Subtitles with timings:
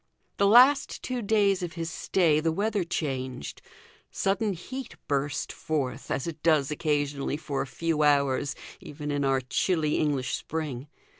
[0.37, 3.61] The last two days of his stay the weather changed.
[4.09, 9.41] Sudden heat burst forth, as it does occasionally for a few hours even in our
[9.41, 10.87] chilly English spring.